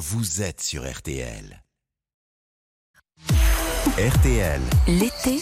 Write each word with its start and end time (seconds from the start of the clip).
vous 0.00 0.40
êtes 0.40 0.62
sur 0.62 0.90
RTL. 0.90 1.62
RTL. 3.98 4.60
L'été 4.88 5.40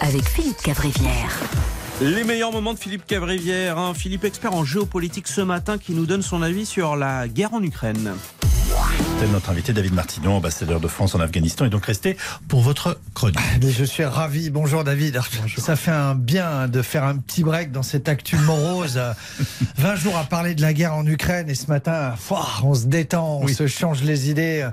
avec 0.00 0.26
Philippe 0.26 0.62
Cavrivière. 0.62 1.38
Les 2.00 2.24
meilleurs 2.24 2.52
moments 2.52 2.72
de 2.72 2.78
Philippe 2.78 3.06
Cavrivière, 3.06 3.76
hein. 3.76 3.92
Philippe 3.92 4.24
expert 4.24 4.54
en 4.54 4.64
géopolitique 4.64 5.28
ce 5.28 5.42
matin 5.42 5.76
qui 5.76 5.92
nous 5.92 6.06
donne 6.06 6.22
son 6.22 6.40
avis 6.40 6.64
sur 6.64 6.96
la 6.96 7.28
guerre 7.28 7.52
en 7.52 7.62
Ukraine. 7.62 8.14
Notre 9.24 9.50
invité 9.50 9.72
David 9.72 9.94
Martinon, 9.94 10.36
ambassadeur 10.36 10.78
de 10.78 10.88
France 10.88 11.14
en 11.14 11.20
Afghanistan, 11.20 11.64
et 11.64 11.70
donc 11.70 11.86
resté 11.86 12.16
pour 12.48 12.60
votre 12.60 13.00
chronique. 13.14 13.38
Mais 13.62 13.70
je 13.70 13.84
suis 13.84 14.04
ravi. 14.04 14.50
Bonjour 14.50 14.84
David. 14.84 15.20
Ça 15.58 15.74
fait 15.74 15.90
un 15.90 16.14
bien 16.14 16.68
de 16.68 16.80
faire 16.80 17.02
un 17.04 17.16
petit 17.16 17.42
break 17.42 17.72
dans 17.72 17.82
cette 17.82 18.08
actu 18.08 18.36
morose. 18.36 19.00
20 19.78 19.96
jours 19.96 20.16
à 20.16 20.24
parler 20.24 20.54
de 20.54 20.62
la 20.62 20.72
guerre 20.72 20.94
en 20.94 21.06
Ukraine 21.06 21.50
et 21.50 21.54
ce 21.54 21.66
matin, 21.66 22.14
on 22.62 22.74
se 22.74 22.86
détend, 22.86 23.40
on 23.42 23.48
se 23.48 23.66
change 23.66 24.02
les 24.02 24.30
idées. 24.30 24.68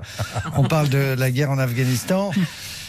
On 0.56 0.62
parle 0.64 0.88
de 0.88 1.14
la 1.18 1.30
guerre 1.30 1.50
en 1.50 1.58
Afghanistan. 1.58 2.30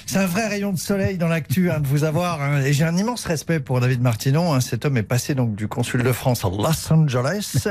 C'est 0.08 0.18
un 0.20 0.26
vrai 0.28 0.48
rayon 0.48 0.72
de 0.72 0.78
soleil 0.78 1.18
dans 1.18 1.28
l'actu 1.28 1.72
hein, 1.72 1.80
de 1.80 1.88
vous 1.88 2.04
avoir. 2.04 2.42
hein. 2.42 2.62
Et 2.62 2.74
j'ai 2.74 2.84
un 2.84 2.96
immense 2.96 3.26
respect 3.26 3.60
pour 3.60 3.80
David 3.82 4.02
Martinon. 4.02 4.54
hein. 4.54 4.62
Cet 4.62 4.86
homme 4.86 4.98
est 4.98 5.04
passé 5.04 5.34
donc 5.36 5.56
du 5.56 5.68
consul 5.68 6.04
de 6.04 6.12
France 6.12 6.46
à 6.46 6.50
Los 6.50 6.94
Angeles 6.94 7.68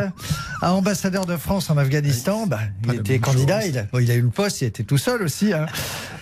à 0.61 0.73
ambassadeur 0.75 1.27
de 1.27 1.37
France 1.37 1.71
en 1.71 1.77
Afghanistan. 1.79 2.47
Bah, 2.47 2.59
il 2.87 2.95
était 2.97 3.19
candidat. 3.21 3.65
Il 3.67 3.79
a, 3.79 3.83
bon, 3.85 3.99
il 4.01 4.11
a 4.11 4.15
eu 4.15 4.23
le 4.23 4.29
poste. 4.31 4.61
Il 4.63 4.65
était 4.67 4.83
tout 4.83 4.99
seul 4.99 5.23
aussi. 5.23 5.53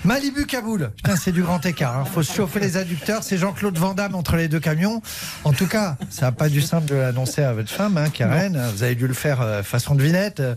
Malibu 0.04 0.46
Kaboul. 0.46 0.90
Putain, 0.96 1.14
c'est 1.16 1.30
du 1.30 1.42
grand 1.42 1.64
écart. 1.64 1.96
hein. 1.96 2.04
Faut 2.04 2.22
se 2.24 2.32
chauffer 2.34 2.58
les 2.58 2.76
adducteurs. 2.76 3.22
C'est 3.22 3.38
Jean-Claude 3.38 3.78
Van 3.78 3.94
Damme 3.94 4.16
entre 4.16 4.34
les 4.36 4.48
deux 4.48 4.58
camions. 4.58 5.00
En 5.44 5.52
tout 5.52 5.68
cas, 5.68 5.96
ça 6.10 6.26
n'a 6.26 6.32
pas 6.32 6.48
dû 6.48 6.60
simple 6.60 6.86
de 6.86 6.96
l'annoncer 6.96 7.42
à 7.42 7.52
votre 7.52 7.70
femme, 7.70 7.96
hein, 7.96 8.10
Karen. 8.10 8.60
Vous 8.74 8.82
avez 8.82 8.96
dû 8.96 9.06
le 9.06 9.14
faire 9.14 9.40
euh, 9.40 9.62
façon 9.62 9.94
devinette. 9.94 10.40
Euh, 10.40 10.56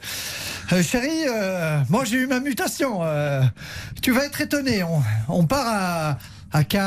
euh, 0.72 0.82
chérie, 0.82 1.26
euh, 1.28 1.80
moi 1.90 2.06
j'ai 2.06 2.18
eu 2.18 2.26
ma 2.28 2.40
mutation. 2.40 3.00
Euh, 3.04 3.44
tu 4.02 4.12
vas 4.12 4.26
être 4.26 4.42
étonné. 4.42 4.82
On, 4.84 5.04
on 5.30 5.46
part 5.46 5.68
à, 5.68 6.18
à 6.52 6.64
K, 6.64 6.78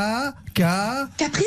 K. 0.55 0.63
Capri? 1.17 1.45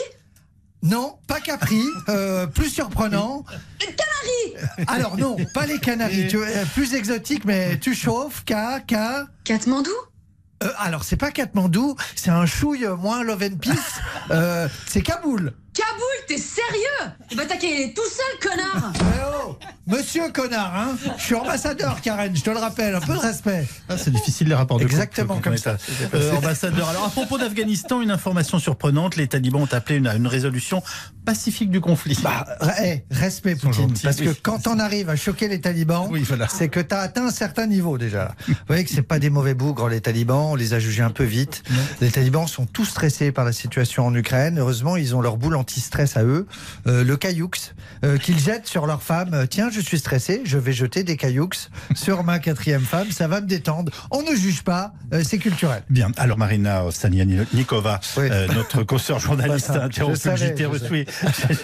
Non, 0.83 1.15
pas 1.27 1.41
Capri. 1.41 1.81
euh, 2.07 2.47
plus 2.47 2.69
surprenant. 2.69 3.43
Une 3.85 3.93
Canaries 3.95 4.65
Alors 4.87 5.17
non, 5.17 5.35
pas 5.53 5.65
les 5.65 5.77
Canaries. 5.77 6.27
Tu, 6.29 6.37
euh, 6.37 6.63
plus 6.73 6.93
exotique, 6.93 7.43
mais 7.43 7.77
tu 7.79 7.93
chauffes. 7.93 8.43
K, 8.45 8.53
K. 8.87 8.95
Katmandou? 9.43 9.91
Euh, 10.63 10.69
alors, 10.77 11.03
c'est 11.03 11.17
pas 11.17 11.31
Katmandou, 11.31 11.95
c'est 12.15 12.31
un 12.31 12.45
chouille 12.45 12.87
moins 12.99 13.23
love 13.23 13.43
and 13.43 13.57
peace. 13.57 13.73
Euh, 14.29 14.69
c'est 14.87 15.01
Kaboul. 15.01 15.51
T'es 16.31 16.37
sérieux 16.37 17.11
Il 17.29 17.35
va 17.35 17.43
t'attaquer 17.43 17.93
tout 17.93 18.01
seul, 18.05 18.49
connard 18.49 18.93
Eh 18.95 19.01
oh, 19.45 19.57
monsieur 19.85 20.29
connard, 20.31 20.73
hein 20.73 20.97
Je 21.17 21.21
suis 21.23 21.35
ambassadeur, 21.35 21.99
Karen, 21.99 22.33
je 22.33 22.41
te 22.41 22.49
le 22.49 22.57
rappelle, 22.57 22.95
un 22.95 23.01
peu 23.01 23.15
de 23.15 23.19
respect. 23.19 23.67
Ah, 23.89 23.97
c'est 23.97 24.11
difficile 24.11 24.47
les 24.47 24.55
rapports 24.55 24.79
de 24.79 24.85
Exactement 24.85 25.39
comme 25.41 25.57
ça. 25.57 25.75
Euh, 26.13 26.31
ambassadeur. 26.37 26.87
Alors 26.87 27.03
à 27.03 27.09
propos 27.09 27.37
d'Afghanistan, 27.37 28.01
une 28.01 28.11
information 28.11 28.59
surprenante 28.59 29.17
les 29.17 29.27
talibans 29.27 29.63
ont 29.63 29.73
appelé 29.73 29.97
une, 29.97 30.07
à 30.07 30.15
une 30.15 30.27
résolution 30.27 30.81
pacifique 31.25 31.69
du 31.69 31.81
conflit. 31.81 32.17
Bah, 32.23 32.45
eh, 32.81 33.03
respect, 33.11 33.55
Poutine. 33.55 33.73
gentils, 33.89 34.03
Parce 34.03 34.17
que 34.17 34.29
quand 34.41 34.67
on 34.67 34.79
arrive 34.79 35.09
à 35.09 35.17
choquer 35.17 35.49
les 35.49 35.59
talibans, 35.59 36.07
Oui, 36.09 36.23
voilà. 36.25 36.47
c'est 36.47 36.69
que 36.69 36.79
tu 36.79 36.95
as 36.95 36.99
atteint 36.99 37.27
un 37.27 37.31
certain 37.31 37.67
niveau 37.67 37.97
déjà. 37.97 38.35
Vous 38.47 38.53
voyez 38.67 38.85
que 38.85 38.89
c'est 38.89 39.01
pas 39.01 39.19
des 39.19 39.29
mauvais 39.29 39.53
bougres, 39.53 39.89
les 39.89 39.99
talibans. 40.01 40.51
On 40.51 40.55
les 40.55 40.73
a 40.73 40.79
jugés 40.79 41.03
un 41.03 41.11
peu 41.11 41.25
vite. 41.25 41.61
Les 41.99 42.09
talibans 42.09 42.47
sont 42.47 42.65
tous 42.65 42.85
stressés 42.85 43.31
par 43.33 43.43
la 43.43 43.51
situation 43.51 44.05
en 44.07 44.15
Ukraine. 44.15 44.57
Heureusement, 44.59 44.95
ils 44.95 45.13
ont 45.15 45.21
leur 45.21 45.35
boule 45.37 45.55
anti-stress 45.55 46.17
à 46.17 46.20
eux. 46.23 46.47
Euh, 46.87 47.03
le 47.03 47.17
cailloux 47.17 47.49
euh, 48.03 48.17
qu'ils 48.17 48.39
jettent 48.39 48.67
sur 48.67 48.85
leur 48.87 49.01
femme. 49.03 49.33
Euh, 49.33 49.45
Tiens, 49.45 49.69
je 49.71 49.79
suis 49.81 49.99
stressé, 49.99 50.41
je 50.45 50.57
vais 50.57 50.73
jeter 50.73 51.03
des 51.03 51.17
cailloux 51.17 51.49
sur 51.95 52.23
ma 52.23 52.39
quatrième 52.39 52.81
femme. 52.81 53.11
Ça 53.11 53.27
va 53.27 53.41
me 53.41 53.47
détendre. 53.47 53.91
On 54.11 54.21
ne 54.23 54.35
juge 54.35 54.63
pas, 54.63 54.93
euh, 55.13 55.23
c'est 55.23 55.37
culturel. 55.37 55.83
Bien. 55.89 56.11
Alors 56.17 56.37
Marina 56.37 56.83
Stanianikova, 56.91 57.99
Oui. 58.17 58.27
euh, 58.31 58.47
notre 58.53 58.83
consoeur 58.83 59.19
journaliste 59.19 59.69
Bah, 59.69 59.83
interrompue 59.85 60.29
le 60.29 60.35
JT 60.35 60.57
je 60.63 60.65
reçu. 60.65 60.85
Oui, 60.91 61.05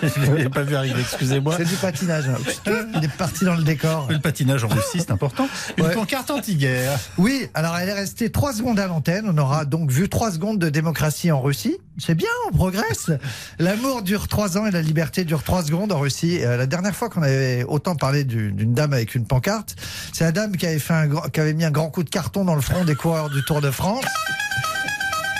je 0.04 0.32
ne 0.32 0.36
l'ai 0.36 0.50
pas 0.50 0.64
vu 0.64 0.76
arriver, 0.76 1.00
excusez-moi. 1.00 1.56
C'est 1.58 1.66
du 1.66 1.76
patinage. 1.76 2.26
Il 2.96 3.04
est 3.04 3.08
parti 3.18 3.46
dans 3.46 3.56
le 3.56 3.64
décor. 3.64 4.08
Le 4.10 4.20
patinage 4.20 4.64
en 4.64 4.68
Russie, 4.68 5.00
c'est 5.00 5.12
important. 5.12 5.48
Une 5.78 5.86
Ouais. 5.86 5.94
pancarte 5.94 6.30
anti-guerre. 6.32 6.98
Oui, 7.18 7.48
alors 7.54 7.78
elle 7.78 7.90
est 7.90 7.94
restée 7.94 8.30
trois 8.32 8.54
secondes 8.54 8.80
à 8.80 8.88
l'antenne. 8.88 9.26
On 9.28 9.38
aura 9.38 9.66
donc 9.66 9.90
vu 9.92 10.10
trois 10.10 10.32
secondes 10.32 10.60
de 10.60 10.70
démocratie 10.70 11.32
en 11.32 11.42
Russie. 11.42 11.78
C'est 11.98 12.16
bien, 12.16 12.28
on 12.50 12.56
progresse. 12.56 13.12
L'amour 13.60 14.02
dure 14.02 14.28
trois 14.38 14.56
ans 14.60 14.68
et 14.68 14.72
la 14.72 14.84
liberté 14.84 15.26
dure 15.26 15.42
trois 15.42 15.64
secondes 15.64 15.92
en 15.92 15.98
Russie. 15.98 16.38
Euh, 16.44 16.58
la 16.58 16.68
dernière 16.68 16.96
fois 16.96 17.10
qu'on 17.10 17.24
avait 17.24 17.64
autant 17.68 17.96
parlé 17.96 18.24
du- 18.24 18.52
d'une 18.52 18.72
dame 18.76 18.94
avec 18.94 19.16
une 19.16 19.26
pancarte, 19.26 19.76
c'est 20.14 20.26
la 20.26 20.32
dame 20.32 20.56
qui 20.56 20.68
avait, 20.68 20.78
fait 20.78 21.10
qui 21.34 21.40
avait 21.40 21.56
mis 21.56 21.66
un 21.66 21.72
grand 21.72 21.90
coup 21.90 22.04
de 22.04 22.10
carton 22.12 22.46
dans 22.46 22.54
le 22.54 22.62
front 22.62 22.86
des 22.86 22.94
coureurs 22.94 23.32
du 23.32 23.44
Tour 23.46 23.62
de 23.62 23.72
France. 23.72 24.06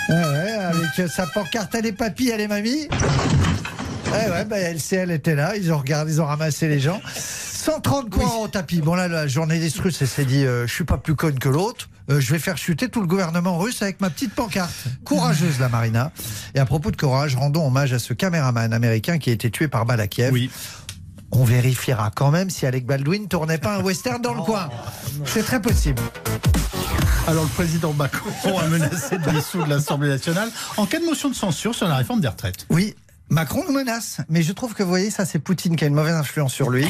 Ouais, 0.08 0.16
avec 0.16 0.98
euh, 0.98 1.06
sa 1.06 1.28
pancarte, 1.28 1.72
elle 1.76 1.86
est 1.86 1.92
papy, 1.92 2.30
elle 2.30 2.40
est 2.40 2.48
mamie. 2.48 2.88
Ouais, 4.12 4.30
ouais, 4.32 4.44
bah, 4.44 4.58
LCL 4.58 5.12
était 5.12 5.36
là, 5.36 5.54
ils 5.54 5.72
ont 5.72 5.78
regardé, 5.78 6.14
ils 6.14 6.20
ont 6.20 6.26
ramassé 6.26 6.66
les 6.66 6.80
gens. 6.80 7.00
130 7.68 8.08
points 8.08 8.36
au 8.36 8.48
tapis. 8.48 8.80
Bon, 8.80 8.94
là, 8.94 9.08
la 9.08 9.28
journaliste 9.28 9.78
russe, 9.80 9.98
elle 10.00 10.08
s'est 10.08 10.24
dit, 10.24 10.46
euh, 10.46 10.66
je 10.66 10.72
suis 10.72 10.84
pas 10.84 10.96
plus 10.96 11.14
conne 11.14 11.38
que 11.38 11.50
l'autre. 11.50 11.90
Euh, 12.08 12.18
je 12.18 12.32
vais 12.32 12.38
faire 12.38 12.56
chuter 12.56 12.88
tout 12.88 13.02
le 13.02 13.06
gouvernement 13.06 13.58
russe 13.58 13.82
avec 13.82 14.00
ma 14.00 14.08
petite 14.08 14.32
pancarte. 14.32 14.72
Courageuse, 15.04 15.60
la 15.60 15.68
Marina. 15.68 16.10
Et 16.54 16.60
à 16.60 16.64
propos 16.64 16.90
de 16.90 16.96
courage, 16.96 17.36
rendons 17.36 17.66
hommage 17.66 17.92
à 17.92 17.98
ce 17.98 18.14
caméraman 18.14 18.72
américain 18.72 19.18
qui 19.18 19.28
a 19.28 19.34
été 19.34 19.50
tué 19.50 19.68
par 19.68 19.84
balle 19.84 20.00
à 20.00 20.06
Kiev. 20.06 20.32
Oui. 20.32 20.50
On 21.30 21.44
vérifiera 21.44 22.10
quand 22.10 22.30
même 22.30 22.48
si 22.48 22.64
Alec 22.64 22.86
Baldwin 22.86 23.28
tournait 23.28 23.58
pas 23.58 23.76
un 23.76 23.82
western 23.82 24.22
dans 24.22 24.32
le 24.32 24.40
coin. 24.40 24.70
C'est 25.26 25.42
très 25.42 25.60
possible. 25.60 26.00
Alors 27.26 27.42
le 27.42 27.50
président 27.50 27.92
Macron 27.92 28.58
a 28.58 28.66
menacé 28.68 29.18
de 29.18 29.30
dissoudre 29.30 29.66
l'Assemblée 29.66 30.08
nationale 30.08 30.48
en 30.78 30.86
cas 30.86 31.00
de 31.00 31.04
motion 31.04 31.28
de 31.28 31.34
censure 31.34 31.74
sur 31.74 31.86
la 31.86 31.96
réforme 31.96 32.22
des 32.22 32.28
retraites. 32.28 32.64
Oui, 32.70 32.94
Macron 33.30 33.64
nous 33.66 33.72
menace. 33.74 34.18
Mais 34.28 34.42
je 34.42 34.52
trouve 34.52 34.74
que, 34.74 34.82
vous 34.82 34.88
voyez, 34.88 35.10
ça, 35.10 35.24
c'est 35.26 35.38
Poutine 35.38 35.76
qui 35.76 35.84
a 35.84 35.86
une 35.86 35.94
mauvaise 35.94 36.14
influence 36.14 36.52
sur 36.54 36.70
lui. 36.70 36.86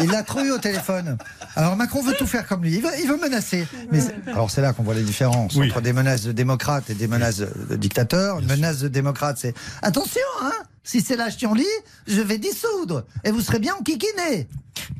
Il 0.00 0.10
l'a- 0.10 0.22
trop 0.22 0.40
eu 0.40 0.50
au 0.50 0.58
téléphone. 0.58 1.18
Alors 1.54 1.76
Macron 1.76 2.02
veut 2.02 2.14
tout 2.14 2.26
faire 2.26 2.46
comme 2.46 2.62
lui. 2.62 2.74
Il 2.76 2.82
veut, 2.82 2.90
il 3.02 3.08
veut 3.08 3.18
menacer. 3.18 3.66
Mais 3.90 4.00
alors 4.26 4.50
c'est 4.50 4.62
là 4.62 4.72
qu'on 4.72 4.82
voit 4.82 4.94
les 4.94 5.02
différences 5.02 5.54
Oui. 5.56 5.68
entre 5.68 5.80
des 5.82 5.92
menaces 5.92 6.22
de 6.22 6.32
démocrates 6.32 6.88
et 6.90 6.94
des 6.94 7.08
menaces 7.08 7.38
de, 7.38 7.76
dictateurs. 7.76 8.38
Une 8.38 8.46
menace 8.46 8.78
de 8.78 8.88
démocrate, 8.88 9.36
c'est 9.38 9.54
attention, 9.82 10.20
hein. 10.42 10.52
Si 10.84 11.00
c'est 11.00 11.14
l'âge 11.16 11.36
lit, 11.54 11.64
je 12.08 12.20
vais 12.20 12.38
dissoudre 12.38 13.04
et 13.22 13.30
vous 13.30 13.40
serez 13.40 13.58
bien 13.58 13.74
enquiquiné. 13.74 14.48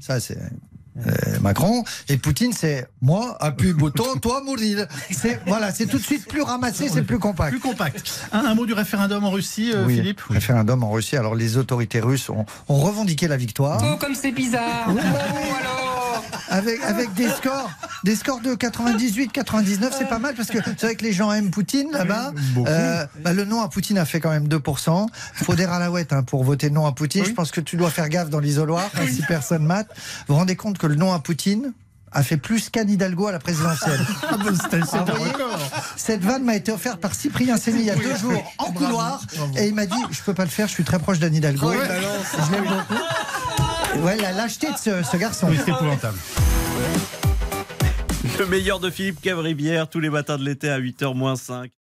Ça, 0.01 0.21
c'est 0.21 0.39
euh, 1.07 1.11
Macron. 1.41 1.85
Et 2.09 2.17
Poutine, 2.17 2.53
c'est 2.53 2.87
moi, 3.01 3.37
appuie 3.41 3.73
bouton, 3.73 4.17
toi 4.21 4.43
mourir. 4.45 4.87
C'est 5.11 5.41
voilà, 5.47 5.73
c'est 5.73 5.87
tout 5.87 5.99
de 5.99 6.03
suite 6.03 6.27
plus 6.27 6.43
ramassé, 6.43 6.89
c'est 6.89 7.03
plus 7.03 7.19
compact. 7.19 7.51
Plus 7.53 7.61
compact. 7.61 8.29
Un, 8.33 8.45
un 8.45 8.55
mot 8.55 8.67
du 8.67 8.73
référendum 8.75 9.25
en 9.25 9.31
Russie, 9.31 9.73
euh, 9.75 9.85
Oui, 9.87 9.97
Philippe? 9.97 10.21
Référendum 10.29 10.83
en 10.83 10.91
Russie. 10.91 11.17
Alors 11.17 11.35
les 11.35 11.57
autorités 11.57 12.01
russes 12.01 12.29
ont, 12.31 12.45
ont 12.69 12.77
revendiqué 12.81 13.29
la 13.29 13.37
victoire 13.37 13.81
Oh, 13.85 13.97
comme 13.99 14.15
c'est 14.15 14.33
bizarre 14.33 14.87
Oh, 14.89 14.93
alors 14.99 15.82
avec, 16.53 16.83
avec 16.83 17.15
des 17.15 17.29
scores, 17.29 17.71
des 18.05 18.15
scores 18.17 18.41
de 18.41 18.55
98, 18.55 19.33
99, 19.33 19.95
c'est 19.99 20.09
pas 20.09 20.19
mal 20.19 20.35
parce 20.35 20.49
que 20.49 20.59
c'est 20.65 20.83
vrai 20.83 20.95
que 20.97 21.03
les 21.03 21.13
gens 21.13 21.33
aiment 21.33 21.51
Poutine 21.51 21.91
là-bas. 21.93 22.33
Euh, 22.67 23.07
bah, 23.23 23.33
le 23.33 23.45
non 23.45 23.63
à 23.63 23.69
Poutine 23.69 23.99
a 23.99 24.05
fait 24.05 24.21
quand 24.21 24.31
même 24.31 24.49
2%. 24.49 25.07
Faut 25.35 25.55
des 25.55 25.67
ralaouettes 25.67 26.13
hein, 26.13 26.23
pour 26.23 26.45
voter 26.45 26.71
non 26.71 26.87
à 26.87 26.93
Poutine. 26.93 27.25
Je 27.25 27.33
pense 27.33 27.51
que 27.51 27.61
tu 27.61 27.77
dois 27.77 27.91
faire 27.91 28.09
gaffe 28.09 28.29
dans 28.31 28.41
l'isoloir 28.41 28.89
hein, 28.97 29.07
si 29.11 29.23
personne 29.23 29.65
mate. 29.65 29.89
Vous 30.29 30.35
vous 30.35 30.37
rendez 30.37 30.57
compte 30.57 30.79
que 30.79 30.87
le 30.87 30.95
non 30.95 31.13
à 31.13 31.19
Poutine 31.19 31.73
a 32.15 32.23
fait 32.23 32.37
plus 32.37 32.69
qu'Anne 32.69 32.91
Hidalgo 32.91 33.29
à 33.29 33.33
la 33.33 33.39
présidentielle. 33.39 34.01
Ah, 34.31 34.37
bon, 34.37 34.51
Ah, 34.93 35.05
voyez. 35.17 35.33
Cette 35.97 36.23
vanne 36.23 36.45
m'a 36.45 36.57
été 36.57 36.71
offerte 36.73 37.01
par 37.01 37.15
Cyprien 37.15 37.57
Séné 37.57 37.81
il 37.81 37.87
y 37.87 37.91
a 37.91 37.97
deux 37.97 38.17
jours 38.17 38.53
en 38.59 38.73
couloir 38.73 39.23
et 39.57 39.69
il 39.69 39.75
m'a 39.75 39.87
dit 39.87 39.97
je 40.11 40.21
peux 40.23 40.35
pas 40.35 40.45
le 40.45 40.51
faire, 40.51 40.69
je 40.69 40.73
suis 40.73 40.85
très 40.85 40.99
proche 40.99 41.19
d'Anne 41.19 41.35
Hidalgo. 41.35 41.73
Je 41.73 42.53
l'aime 42.53 42.65
beaucoup. 42.65 43.01
Ouais, 44.03 44.17
la 44.17 44.33
lâcheté 44.33 44.69
de 44.73 44.77
ce, 44.77 45.03
ce 45.03 45.17
garçon. 45.17 45.49
Oui, 45.51 45.59
c'est 45.65 45.71
épouvantable. 45.71 46.19
Le 48.39 48.47
meilleur 48.47 48.81
de 48.81 48.91
Philippe 48.91 49.21
Cavrivière 49.21 49.89
tous 49.89 50.01
les 50.01 50.11
matins 50.11 50.39
de 50.39 50.45
l'été 50.45 50.69
à 50.71 50.79
8h 50.81 51.15
moins 51.15 51.37
5. 51.37 51.71